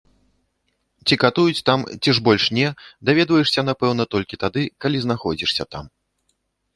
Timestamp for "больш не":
2.27-2.67